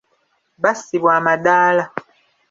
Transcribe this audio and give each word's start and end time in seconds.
Bassibwa 0.61 1.11
amadaala. 1.19 1.83